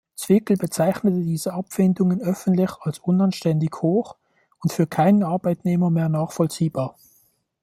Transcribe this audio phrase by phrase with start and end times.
[0.15, 4.15] Zwickel bezeichnete diese Abfindungen öffentlich als „unanständig hoch
[4.57, 6.95] und für keinen Arbeitnehmer mehr nachvollziehbar“.